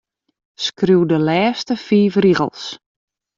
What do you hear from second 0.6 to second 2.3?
Skriuw de lêste fiif